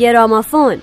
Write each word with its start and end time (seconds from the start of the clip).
گرامافون. 0.00 0.76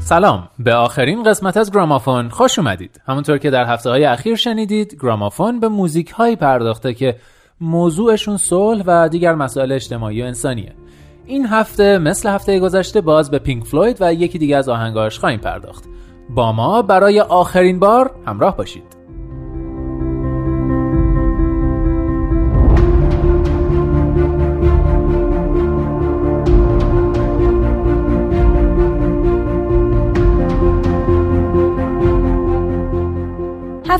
سلام. 0.00 0.48
به 0.58 0.74
آخرین 0.74 1.22
قسمت 1.22 1.56
از 1.56 1.72
گرامافون 1.72 2.28
خوش 2.28 2.58
اومدید. 2.58 3.00
همونطور 3.08 3.38
که 3.38 3.50
در 3.50 3.64
هفته 3.64 3.90
های 3.90 4.04
اخیر 4.04 4.36
شنیدید 4.36 4.98
گرامافون 5.02 5.60
به 5.60 5.68
موزیک 5.68 6.10
هایی 6.10 6.36
پرداخته 6.36 6.94
که 6.94 7.16
موضوعشون 7.60 8.36
صلح 8.36 8.82
و 8.86 9.08
دیگر 9.08 9.34
مسائل 9.34 9.72
اجتماعی 9.72 10.22
و 10.22 10.24
انسانیه. 10.24 10.72
این 11.26 11.46
هفته 11.46 11.98
مثل 11.98 12.28
هفته 12.28 12.60
گذشته 12.60 13.00
باز 13.00 13.30
به 13.30 13.38
پینک 13.38 13.64
فلوید 13.64 13.96
و 14.00 14.14
یکی 14.14 14.38
دیگه 14.38 14.56
از 14.56 14.68
آهنگاش 14.68 15.18
خواهیم 15.18 15.40
پرداخت. 15.40 15.84
با 16.30 16.52
ما 16.52 16.82
برای 16.82 17.20
آخرین 17.20 17.78
بار 17.78 18.10
همراه 18.26 18.56
باشید. 18.56 18.95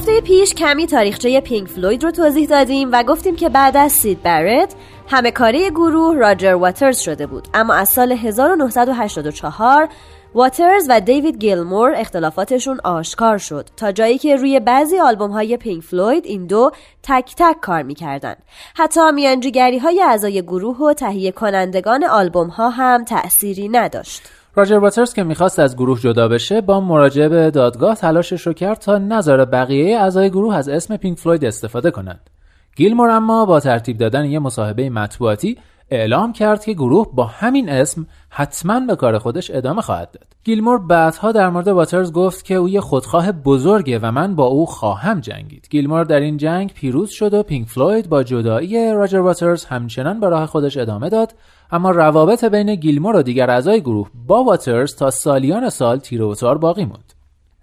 هفته 0.07 0.21
پیش 0.21 0.55
کمی 0.55 0.87
تاریخچه 0.87 1.41
پینک 1.41 1.69
فلوید 1.69 2.05
رو 2.05 2.11
توضیح 2.11 2.49
دادیم 2.49 2.89
و 2.93 3.03
گفتیم 3.03 3.37
که 3.37 3.49
بعد 3.49 3.77
از 3.77 3.93
سید 3.93 4.23
برت 4.23 4.75
همه 5.09 5.31
کاره 5.31 5.71
گروه 5.71 6.17
راجر 6.17 6.55
واترز 6.55 6.99
شده 6.99 7.27
بود. 7.27 7.49
اما 7.55 7.75
از 7.75 7.89
سال 7.89 8.13
1984 8.13 9.89
واترز 10.35 10.87
و 10.89 11.01
دیوید 11.01 11.37
گیلمور 11.39 11.95
اختلافاتشون 11.97 12.81
آشکار 12.85 13.39
شد. 13.39 13.69
تا 13.77 13.93
جایی 13.93 14.19
که 14.19 14.37
روی 14.37 14.61
بعضی 14.61 14.99
آلبوم 14.99 15.31
های 15.31 15.57
پینک 15.57 15.83
فلوید 15.85 16.27
این 16.27 16.47
دو 16.47 16.71
تک 17.03 17.35
تک 17.37 17.61
کار 17.61 17.83
می‌کردن 17.83 18.35
حتی 18.77 19.01
میانجیگری 19.15 19.79
های 19.79 20.03
اعضای 20.03 20.43
گروه 20.43 20.79
و 20.79 20.93
تهیه 20.93 21.33
کنندگان 21.33 22.05
آلبوم 22.05 22.49
ها 22.49 22.71
هم 22.71 23.05
تأثیری 23.05 23.69
نداشت. 23.69 24.23
راجر 24.57 24.79
واترز 24.79 25.15
که 25.15 25.25
می‌خواست 25.25 25.59
از 25.59 25.77
گروه 25.77 26.01
جدا 26.01 26.29
بشه 26.29 26.61
با 26.61 26.81
مراجعه 26.81 27.29
به 27.29 27.51
دادگاه 27.51 27.95
تلاشش 27.95 28.47
رو 28.47 28.53
کرد 28.53 28.79
تا 28.79 28.99
نظر 28.99 29.45
بقیه 29.45 29.99
اعضای 29.99 30.31
گروه 30.31 30.57
از 30.57 30.69
اسم 30.69 30.97
پینک 30.97 31.19
فلوید 31.19 31.45
استفاده 31.45 31.91
کنند. 31.91 32.31
گیلمور 32.77 33.11
اما 33.11 33.47
با 33.47 33.61
ترتیب 33.61 33.99
دادن 33.99 34.25
یه 34.25 34.39
مصاحبه 34.39 34.91
مطبوعاتی 34.91 35.59
اعلام 35.91 36.33
کرد 36.33 36.65
که 36.65 36.73
گروه 36.73 37.15
با 37.15 37.25
همین 37.25 37.69
اسم 37.69 38.07
حتما 38.29 38.81
به 38.81 38.97
کار 38.97 39.19
خودش 39.19 39.51
ادامه 39.51 39.83
خواهد 39.83 40.11
داد. 40.11 40.27
گیلمور 40.45 40.79
بعدها 40.79 41.33
در 41.33 41.51
مورد 41.51 41.69
واترز 41.69 42.13
گفت 42.13 42.45
که 42.45 42.55
او 42.55 42.69
یه 42.69 42.81
خودخواه 42.81 43.33
بزرگه 43.33 43.99
و 43.99 44.11
من 44.11 44.35
با 44.35 44.45
او 44.45 44.67
خواهم 44.67 45.21
جنگید. 45.21 45.67
گیلمور 45.71 46.05
در 46.05 46.21
این 46.21 46.37
جنگ 46.37 46.73
پیروز 46.73 47.11
شد 47.11 47.35
و 47.35 47.43
پینک 47.43 47.69
فلوید 47.69 48.09
با 48.09 48.23
جدایی 48.23 48.93
راجر 48.93 49.19
واترز 49.19 49.65
همچنان 49.65 50.21
به 50.21 50.29
راه 50.29 50.47
خودش 50.47 50.77
ادامه 50.77 51.09
داد 51.09 51.35
اما 51.71 51.91
روابط 51.91 52.45
بین 52.45 52.75
گیلمور 52.75 53.17
و 53.17 53.23
دیگر 53.23 53.51
اعضای 53.51 53.81
گروه 53.81 54.11
با 54.27 54.45
واترز 54.45 54.97
تا 54.97 55.11
سالیان 55.11 55.71
سال 55.71 55.99
تیر 55.99 56.23
و 56.23 56.35
تار 56.35 56.59
باقی 56.59 56.85
موند. 56.85 57.16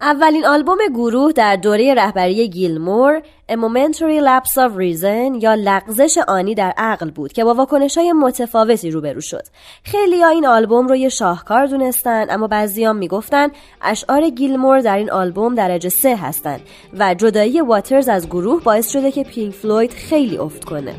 اولین 0.04 0.46
آلبوم 0.46 0.78
گروه 0.94 1.32
در 1.32 1.56
دوره 1.56 1.94
رهبری 1.94 2.48
گیلمور 2.48 3.22
A 3.50 3.54
Momentary 3.54 4.20
Lapse 4.20 4.54
of 4.54 4.76
Reason 4.76 5.42
یا 5.42 5.54
لغزش 5.54 6.18
آنی 6.28 6.54
در 6.54 6.74
عقل 6.76 7.10
بود 7.10 7.32
که 7.32 7.44
با 7.44 7.54
واکنش 7.54 7.98
های 7.98 8.12
متفاوتی 8.12 8.90
روبرو 8.90 9.20
شد. 9.20 9.42
خیلی 9.84 10.22
ها 10.22 10.28
این 10.28 10.46
آلبوم 10.46 10.86
رو 10.86 10.96
یه 10.96 11.08
شاهکار 11.08 11.66
دونستن 11.66 12.26
اما 12.30 12.46
بعضی 12.46 12.84
هم 12.84 12.96
می‌گفتن 12.96 13.48
اشعار 13.82 14.30
گیلمور 14.30 14.80
در 14.80 14.96
این 14.96 15.10
آلبوم 15.10 15.54
درجه 15.54 15.88
سه 15.88 16.16
هستن 16.16 16.60
و 16.98 17.14
جدایی 17.14 17.60
واترز 17.60 18.08
از 18.08 18.26
گروه 18.26 18.62
باعث 18.62 18.90
شده 18.90 19.12
که 19.12 19.24
پینک 19.24 19.54
فلوید 19.54 19.92
خیلی 19.92 20.38
افت 20.38 20.64
کنه. 20.64 20.94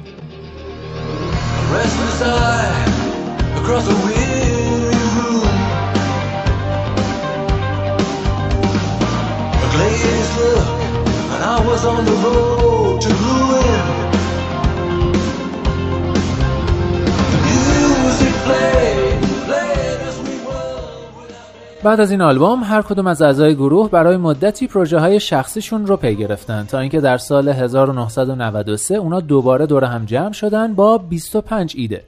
بعد 21.86 22.00
از 22.00 22.12
این 22.12 22.22
آلبوم 22.22 22.64
هر 22.64 22.82
کدوم 22.82 23.08
از 23.08 23.22
اعضای 23.22 23.56
گروه 23.56 23.90
برای 23.90 24.18
مدتی 24.18 24.68
پروژه 24.68 25.00
های 25.00 25.20
شخصیشون 25.20 25.88
رو 25.88 25.98
پی 25.98 26.16
گرفتن 26.16 26.66
تا 26.66 26.80
اینکه 26.80 27.02
در 27.02 27.18
سال 27.18 27.50
1993 27.50 28.96
اونا 28.96 29.20
دوباره 29.20 29.66
دور 29.66 29.84
هم 29.84 30.06
جمع 30.06 30.32
شدن 30.32 30.74
با 30.74 30.98
25 30.98 31.74
ایده. 31.78 32.04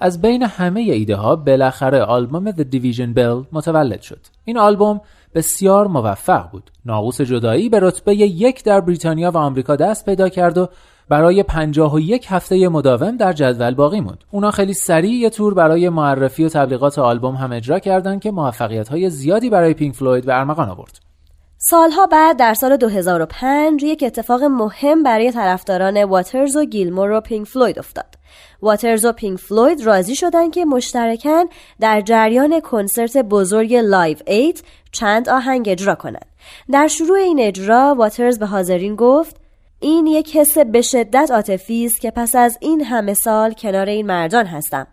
از 0.00 0.22
بین 0.22 0.42
همه 0.42 0.80
ایده 0.80 1.16
ها 1.16 1.36
بالاخره 1.36 2.02
آلبوم 2.02 2.50
The 2.50 2.64
Division 2.72 3.18
Bell 3.18 3.46
متولد 3.52 4.00
شد. 4.00 4.20
این 4.44 4.58
آلبوم 4.58 5.00
بسیار 5.34 5.86
موفق 5.86 6.50
بود 6.50 6.70
ناقوس 6.86 7.20
جدایی 7.20 7.68
به 7.68 7.80
رتبه 7.80 8.14
یک 8.14 8.64
در 8.64 8.80
بریتانیا 8.80 9.30
و 9.30 9.36
آمریکا 9.36 9.76
دست 9.76 10.04
پیدا 10.04 10.28
کرد 10.28 10.58
و 10.58 10.68
برای 11.08 11.42
پنجاه 11.42 11.94
و 11.94 12.00
یک 12.00 12.26
هفته 12.28 12.68
مداوم 12.68 13.16
در 13.16 13.32
جدول 13.32 13.74
باقی 13.74 14.00
موند. 14.00 14.24
اونا 14.30 14.50
خیلی 14.50 14.74
سریع 14.74 15.12
یه 15.12 15.30
تور 15.30 15.54
برای 15.54 15.88
معرفی 15.88 16.44
و 16.44 16.48
تبلیغات 16.48 16.98
آلبوم 16.98 17.34
هم 17.34 17.52
اجرا 17.52 17.78
کردند 17.78 18.20
که 18.20 18.30
موفقیت 18.30 18.88
های 18.88 19.10
زیادی 19.10 19.50
برای 19.50 19.74
پینک 19.74 19.94
فلوید 19.94 20.26
به 20.26 20.34
ارمغان 20.34 20.68
آورد. 20.68 20.98
سالها 21.60 22.06
بعد 22.06 22.36
در 22.38 22.54
سال 22.54 22.76
2005 22.76 23.82
یک 23.82 24.02
اتفاق 24.06 24.42
مهم 24.42 25.02
برای 25.02 25.32
طرفداران 25.32 26.04
واترز 26.04 26.56
و 26.56 26.64
گیلمور 26.64 27.10
و 27.10 27.20
پینک 27.20 27.46
فلوید 27.46 27.78
افتاد. 27.78 28.14
واترز 28.62 29.04
و 29.04 29.12
پینک 29.12 29.38
فلوید 29.38 29.86
راضی 29.86 30.14
شدند 30.14 30.52
که 30.52 30.64
مشترکاً 30.64 31.44
در 31.80 32.00
جریان 32.00 32.60
کنسرت 32.60 33.16
بزرگ 33.16 33.74
Live 33.74 34.16
8 34.26 34.62
چند 34.92 35.28
آهنگ 35.28 35.68
اجرا 35.68 35.94
کنند. 35.94 36.26
در 36.72 36.88
شروع 36.88 37.18
این 37.18 37.40
اجرا 37.40 37.94
واترز 37.98 38.38
به 38.38 38.46
حاضرین 38.46 38.96
گفت 38.96 39.36
این 39.80 40.06
یک 40.06 40.36
حس 40.36 40.58
به 40.58 40.82
شدت 40.82 41.30
عاطفی 41.30 41.84
است 41.84 42.00
که 42.00 42.10
پس 42.10 42.34
از 42.34 42.58
این 42.60 42.84
همه 42.84 43.14
سال 43.14 43.52
کنار 43.52 43.86
این 43.86 44.06
مردان 44.06 44.46
هستم. 44.46 44.86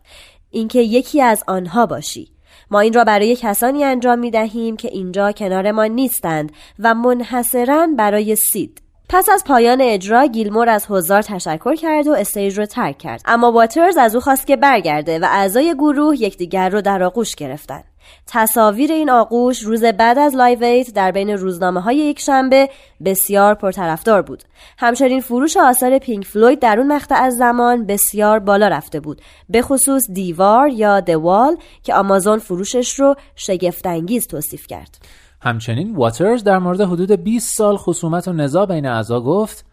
اینکه 0.52 0.80
یکی 0.80 1.22
از 1.22 1.44
آنها 1.48 1.86
باشی. 1.86 2.32
ما 2.72 2.80
این 2.80 2.94
را 2.94 3.04
برای 3.04 3.36
کسانی 3.36 3.84
انجام 3.84 4.20
می 4.20 4.32
دهیم 4.32 4.78
که 4.78 4.88
اینجا 4.88 5.32
کنار 5.32 5.72
ما 5.72 5.86
نیستند 5.86 6.52
و 6.80 6.94
منحصرا 6.94 7.88
برای 7.98 8.36
سید. 8.36 8.85
پس 9.10 9.30
از 9.30 9.44
پایان 9.44 9.82
اجرا 9.82 10.26
گیلمور 10.26 10.70
از 10.70 10.86
حضار 10.90 11.22
تشکر 11.22 11.76
کرد 11.76 12.08
و 12.08 12.12
stage 12.12 12.58
رو 12.58 12.66
ترک 12.66 12.98
کرد 12.98 13.22
اما 13.26 13.52
واترز 13.52 13.98
از 13.98 14.16
او 14.16 14.22
خواست 14.22 14.48
که 14.48 14.56
برگرده 14.56 15.20
و 15.20 15.26
اعضای 15.30 15.74
گروه 15.74 16.22
یکدیگر 16.22 16.70
رو 16.70 16.82
در 16.82 17.04
آغوش 17.04 17.36
گرفتند 17.36 17.84
تصاویر 18.28 18.92
این 18.92 19.10
آغوش 19.10 19.62
روز 19.62 19.84
بعد 19.84 20.18
از 20.18 20.36
Live 20.36 20.64
8 20.64 20.94
در 20.94 21.12
بین 21.12 21.30
روزنامه 21.30 21.82
های 21.82 21.96
یک 21.96 22.20
شنبه 22.20 22.70
بسیار 23.06 23.54
پرطرفدار 23.54 24.22
بود. 24.22 24.44
همچنین 24.78 25.22
فروش 25.22 25.58
آثار 25.58 26.00
پینک 26.00 26.26
فلوید 26.26 26.60
در 26.60 26.80
اون 26.80 26.94
مقطع 26.94 27.16
از 27.16 27.36
زمان 27.36 27.86
بسیار 27.86 28.40
بالا 28.40 28.68
رفته 28.68 29.00
بود. 29.00 29.22
به 29.50 29.62
خصوص 29.62 30.04
دیوار 30.14 30.70
یا 30.70 31.00
دوال 31.00 31.58
که 31.84 31.94
آمازون 31.94 32.40
فروشش 32.40 33.00
رو 33.00 33.16
شگفتانگیز 33.36 34.28
توصیف 34.28 34.68
کرد. 34.68 34.98
همچنین 35.46 35.96
واترز 35.96 36.44
در 36.44 36.60
مورد 36.60 36.82
حدود 36.82 37.12
20 37.12 37.58
سال 37.58 37.78
خصومت 37.78 38.28
و 38.28 38.34
نزاع 38.34 38.66
بین 38.66 38.86
اعضا 38.86 39.22
گفت 39.22 39.66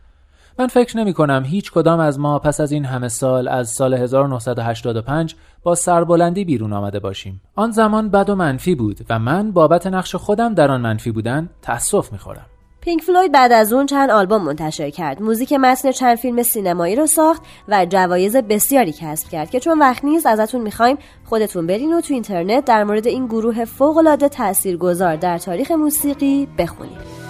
من 0.58 0.66
فکر 0.66 0.96
نمی 0.96 1.12
کنم 1.12 1.42
هیچ 1.46 1.72
کدام 1.72 2.00
از 2.00 2.18
ما 2.18 2.38
پس 2.38 2.60
از 2.60 2.72
این 2.72 2.84
همه 2.84 3.08
سال 3.08 3.48
از 3.48 3.68
سال 3.70 3.94
1985 3.94 5.34
با 5.62 5.74
سربلندی 5.74 6.44
بیرون 6.44 6.72
آمده 6.72 6.98
باشیم. 6.98 7.40
آن 7.54 7.70
زمان 7.70 8.08
بد 8.08 8.30
و 8.30 8.34
منفی 8.34 8.74
بود 8.74 9.00
و 9.10 9.18
من 9.18 9.52
بابت 9.52 9.86
نقش 9.86 10.14
خودم 10.14 10.54
در 10.54 10.70
آن 10.70 10.80
منفی 10.80 11.10
بودن 11.10 11.48
تأسف 11.62 12.12
می 12.12 12.18
خورم. 12.18 12.46
پینک 12.84 13.02
فلوید 13.02 13.32
بعد 13.32 13.52
از 13.52 13.72
اون 13.72 13.86
چند 13.86 14.10
آلبوم 14.10 14.42
منتشر 14.42 14.90
کرد. 14.90 15.22
موزیک 15.22 15.52
متن 15.52 15.90
چند 15.90 16.16
فیلم 16.16 16.42
سینمایی 16.42 16.96
رو 16.96 17.06
ساخت 17.06 17.42
و 17.68 17.86
جوایز 17.86 18.36
بسیاری 18.36 18.92
کسب 18.92 19.28
کرد 19.28 19.50
که 19.50 19.60
چون 19.60 19.78
وقت 19.78 20.04
نیست 20.04 20.26
ازتون 20.26 20.60
می‌خوایم 20.60 20.98
خودتون 21.24 21.66
برین 21.66 21.92
و 21.92 22.00
تو 22.00 22.14
اینترنت 22.14 22.64
در 22.64 22.84
مورد 22.84 23.06
این 23.06 23.26
گروه 23.26 23.64
فوق‌العاده 23.64 24.28
تاثیرگذار 24.28 25.16
در 25.16 25.38
تاریخ 25.38 25.70
موسیقی 25.70 26.48
بخونید. 26.58 27.22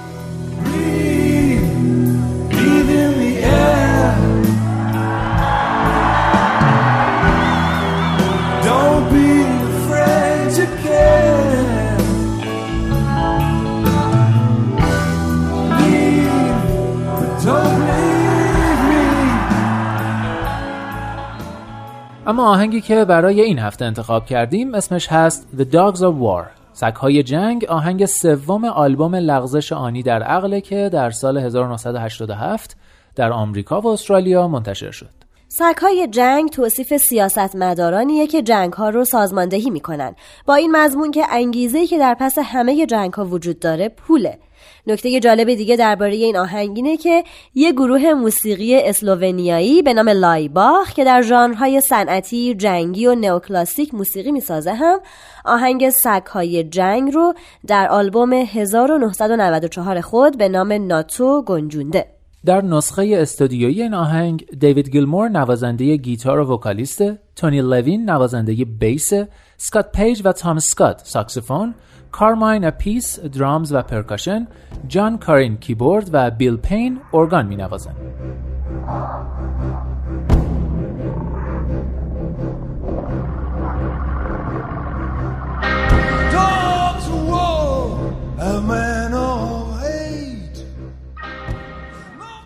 آهنگی 22.43 22.81
که 22.81 23.05
برای 23.05 23.41
این 23.41 23.59
هفته 23.59 23.85
انتخاب 23.85 24.27
کردیم 24.27 24.75
اسمش 24.75 25.09
هست 25.09 25.49
The 25.59 25.65
Dogs 25.65 25.99
of 25.99 26.23
War. 26.23 26.47
سگهای 26.73 27.23
جنگ 27.23 27.65
آهنگ 27.65 28.07
سوم 28.07 28.65
آلبوم 28.65 29.15
لغزش 29.15 29.73
آنی 29.73 30.03
در 30.03 30.23
عقله 30.23 30.61
که 30.61 30.89
در 30.93 31.11
سال 31.11 31.39
1987 31.39 32.77
در 33.17 33.33
آمریکا 33.33 33.81
و 33.81 33.87
استرالیا 33.87 34.49
منتشر 34.49 34.91
شد. 34.91 35.22
سگهای 35.59 36.07
جنگ 36.07 36.51
توصیف 36.51 36.97
سیاستمدارانیه 36.97 38.27
که 38.27 38.43
جنگ 38.43 38.73
ها 38.73 38.89
رو 38.89 39.05
سازماندهی 39.05 39.71
می‌کنن 39.71 40.15
با 40.47 40.55
این 40.55 40.77
مضمون 40.77 41.11
که 41.11 41.25
انگیزه 41.31 41.87
که 41.87 41.99
در 41.99 42.15
پس 42.15 42.39
همه 42.39 42.87
جنگ 42.87 43.13
ها 43.13 43.25
وجود 43.25 43.59
داره 43.59 43.89
پوله 43.89 44.39
نکته 44.87 45.21
جالب 45.21 45.55
دیگه 45.55 45.77
درباره 45.77 46.15
این 46.15 46.37
آهنگ 46.37 46.73
اینه 46.77 46.97
که 46.97 47.25
یه 47.55 47.73
گروه 47.73 48.15
موسیقی 48.15 48.81
اسلوونیایی 48.81 49.83
به 49.83 49.95
نام 49.95 50.09
لایباخ 50.09 50.93
که 50.93 51.05
در 51.05 51.23
ژانرهای 51.23 51.81
صنعتی، 51.81 52.55
جنگی 52.55 53.07
و 53.07 53.15
نئوکلاسیک 53.15 53.95
موسیقی 53.95 54.33
می‌سازه 54.33 54.75
هم 54.75 55.01
آهنگ 55.45 55.91
سگهای 55.91 56.65
جنگ 56.65 57.15
رو 57.15 57.35
در 57.67 57.89
آلبوم 57.89 58.33
1994 58.33 60.01
خود 60.01 60.39
به 60.39 60.49
نام 60.49 60.73
ناتو 60.73 61.43
گنجونده. 61.43 62.22
در 62.45 62.61
نسخه 62.61 63.17
استودیویی 63.17 63.83
این 63.83 63.95
آهنگ 63.95 64.47
دیوید 64.59 64.91
گیلمور 64.91 65.29
نوازنده 65.29 65.97
گیتار 65.97 66.41
و 66.41 66.55
vocalist 66.55 67.03
تونی 67.37 67.61
لوین 67.61 68.11
نوازنده 68.11 68.65
bass 68.65 69.13
سکات 69.57 69.93
پیج 69.93 70.23
و 70.25 70.33
تام 70.33 70.59
سکات 70.59 71.01
ساکسیفون 71.05 71.75
کارماین 72.13 72.65
اپیس 72.65 73.21
drums 73.21 73.73
و 73.73 73.83
percussion 73.83 74.47
جان 74.89 75.19
کارین 75.19 75.57
کیبورد 75.57 76.11
و 76.13 76.31
بیل 76.31 76.57
پین 76.57 77.01
ارگان 77.15 77.47
می 77.47 77.57
نوازند. 77.57 77.97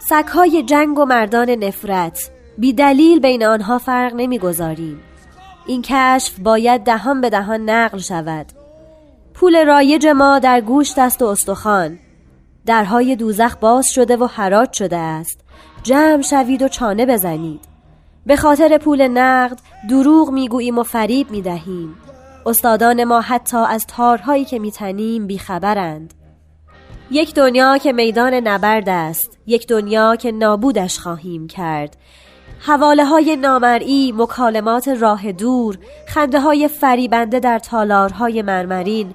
سگهای 0.09 0.63
جنگ 0.63 0.99
و 0.99 1.05
مردان 1.05 1.51
نفرت. 1.51 2.31
بی 2.59 2.73
دلیل 2.73 3.21
بین 3.21 3.45
آنها 3.45 3.79
فرق 3.79 4.13
نمی‌گذاریم. 4.15 5.01
این 5.67 5.83
کشف 5.83 6.39
باید 6.39 6.85
دهان 6.85 7.21
به 7.21 7.31
دهان 7.31 7.71
نقل 7.71 7.99
شود. 7.99 8.47
پول 9.35 9.67
رایج 9.67 10.07
ما 10.07 10.39
در 10.39 10.61
گوشت 10.61 10.99
است 10.99 11.23
و 11.23 11.25
استخوان. 11.25 11.99
درهای 12.67 13.17
دوزخ 13.17 13.57
باز 13.57 13.89
شده 13.89 14.17
و 14.17 14.27
حراج 14.27 14.73
شده 14.73 14.97
است. 14.97 15.41
جمع 15.83 16.23
شوید 16.23 16.63
و 16.63 16.69
چانه 16.69 17.07
بزنید. 17.07 17.61
به 18.27 18.37
خاطر 18.37 18.79
پول 18.79 19.09
نقد 19.09 19.59
دروغ 19.91 20.31
می‌گوییم 20.31 20.79
و 20.79 20.83
فریب 20.83 21.31
می‌دهیم. 21.31 21.95
استادان 22.47 23.05
ما 23.05 23.21
حتی 23.21 23.57
از 23.57 23.87
تارهایی 23.87 24.45
که 24.45 24.59
میتنیم 24.59 25.27
بیخبرند. 25.27 26.15
یک 27.11 27.35
دنیا 27.35 27.79
که 27.79 27.93
میدان 27.93 28.35
نبرد 28.35 28.89
است 28.89 29.39
یک 29.47 29.67
دنیا 29.67 30.17
که 30.17 30.33
نابودش 30.33 30.99
خواهیم 30.99 31.47
کرد 31.47 31.97
حواله 32.61 33.05
های 33.05 33.37
نامرئی، 33.37 34.13
مکالمات 34.17 34.89
راه 34.89 35.33
دور، 35.33 35.79
خنده 36.09 36.41
های 36.41 36.69
فریبنده 36.69 37.41
در 37.41 37.59
تالارهای 37.59 38.43
مرمرین، 38.43 39.15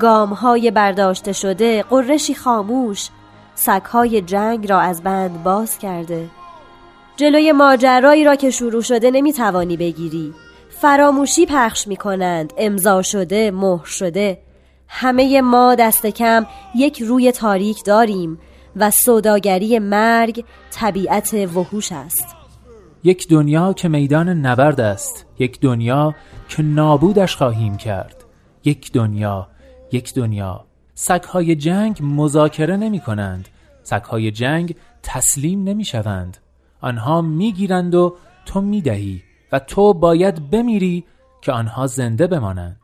گام 0.00 0.28
های 0.28 0.70
برداشته 0.70 1.32
شده، 1.32 1.82
قرشی 1.82 2.34
خاموش، 2.34 3.08
سگهای 3.54 4.20
جنگ 4.20 4.70
را 4.70 4.80
از 4.80 5.02
بند 5.02 5.42
باز 5.42 5.78
کرده. 5.78 6.26
جلوی 7.16 7.52
ماجرایی 7.52 8.24
را 8.24 8.34
که 8.34 8.50
شروع 8.50 8.82
شده 8.82 9.10
نمی‌توانی 9.10 9.76
بگیری. 9.76 10.34
فراموشی 10.70 11.46
پخش 11.46 11.88
می 11.88 11.96
کنند، 11.96 12.52
امضا 12.56 13.02
شده، 13.02 13.50
مهر 13.50 13.84
شده. 13.84 14.38
همه 14.94 15.40
ما 15.40 15.74
دست 15.74 16.06
کم 16.06 16.46
یک 16.74 17.02
روی 17.02 17.32
تاریک 17.32 17.84
داریم 17.84 18.38
و 18.76 18.90
سوداگری 18.90 19.78
مرگ 19.78 20.44
طبیعت 20.70 21.34
وحوش 21.34 21.92
است. 21.92 22.36
یک 23.04 23.28
دنیا 23.28 23.72
که 23.72 23.88
میدان 23.88 24.28
نبرد 24.28 24.80
است 24.80 25.26
یک 25.38 25.60
دنیا 25.60 26.14
که 26.48 26.62
نابودش 26.62 27.36
خواهیم 27.36 27.76
کرد. 27.76 28.24
یک 28.64 28.92
دنیا 28.92 29.48
یک 29.92 30.14
دنیا. 30.14 30.64
سگهای 30.94 31.56
جنگ 31.56 31.98
مذاکره 32.02 32.76
نمی 32.76 33.00
کنند 33.00 33.48
سگهای 33.82 34.30
جنگ 34.30 34.76
تسلیم 35.02 35.64
نمی 35.64 35.84
شوند 35.84 36.36
آنها 36.80 37.22
می 37.22 37.52
گیرند 37.52 37.94
و 37.94 38.16
تو 38.46 38.60
می 38.60 38.80
دهی 38.80 39.22
و 39.52 39.58
تو 39.58 39.94
باید 39.94 40.50
بمیری 40.50 41.04
که 41.42 41.52
آنها 41.52 41.86
زنده 41.86 42.26
بمانند. 42.26 42.81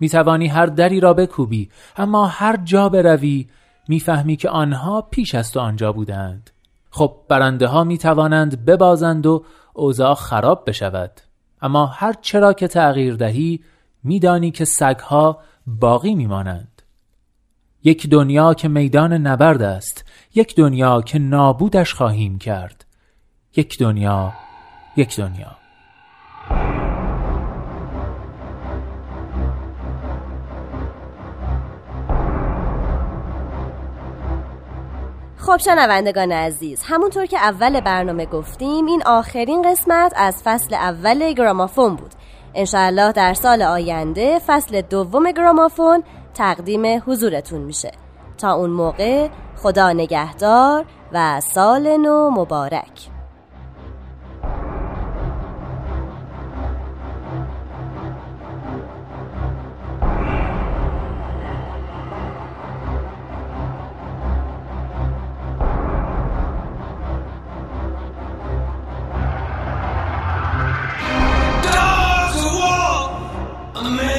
می 0.00 0.08
توانی 0.08 0.46
هر 0.46 0.66
دری 0.66 1.00
را 1.00 1.14
بکوبی 1.14 1.68
اما 1.96 2.26
هر 2.26 2.56
جا 2.56 2.88
بروی 2.88 3.46
می‌فهمی 3.88 4.36
که 4.36 4.48
آنها 4.48 5.02
پیش 5.02 5.34
از 5.34 5.52
تو 5.52 5.60
آنجا 5.60 5.92
بودند. 5.92 6.50
خب 6.90 7.16
برنده 7.28 7.66
ها 7.66 7.84
می 7.84 7.98
توانند 7.98 8.64
ببازند 8.64 9.26
و 9.26 9.44
اوضاع 9.72 10.14
خراب 10.14 10.64
بشود. 10.66 11.20
اما 11.62 11.86
هر 11.86 12.12
چرا 12.12 12.52
که 12.52 12.68
تغییر 12.68 13.14
دهی 13.14 13.60
میدانی 14.04 14.50
که 14.50 14.64
سگها 14.64 15.38
باقی 15.66 16.14
میمانند. 16.14 16.82
یک 17.84 18.10
دنیا 18.10 18.54
که 18.54 18.68
میدان 18.68 19.12
نبرد 19.12 19.62
است 19.62 20.04
یک 20.34 20.56
دنیا 20.56 21.02
که 21.02 21.18
نابودش 21.18 21.94
خواهیم 21.94 22.38
کرد. 22.38 22.84
یک 23.56 23.78
دنیا 23.78 24.32
یک 24.96 25.16
دنیا. 25.16 25.56
خب 35.48 35.56
شنوندگان 35.56 36.32
عزیز 36.32 36.82
همونطور 36.84 37.26
که 37.26 37.38
اول 37.38 37.80
برنامه 37.80 38.26
گفتیم 38.26 38.86
این 38.86 39.02
آخرین 39.06 39.62
قسمت 39.62 40.12
از 40.16 40.42
فصل 40.44 40.74
اول 40.74 41.32
گرامافون 41.32 41.96
بود. 41.96 42.14
انشاءالله 42.54 43.12
در 43.12 43.34
سال 43.34 43.62
آینده 43.62 44.38
فصل 44.46 44.80
دوم 44.80 45.32
گرامافون 45.32 46.02
تقدیم 46.34 47.02
حضورتون 47.06 47.60
میشه. 47.60 47.90
تا 48.38 48.52
اون 48.52 48.70
موقع 48.70 49.28
خدا 49.56 49.92
نگهدار 49.92 50.84
و 51.12 51.40
سال 51.40 51.96
نو 51.96 52.30
مبارک. 52.30 53.17
Amazing. 73.80 74.17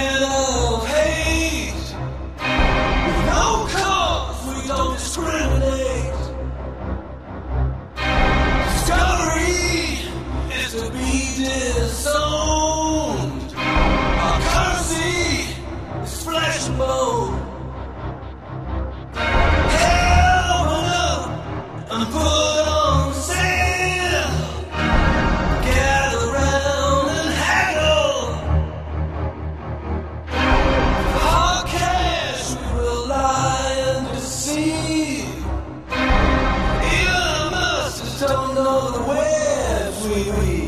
sweet. 39.99 40.58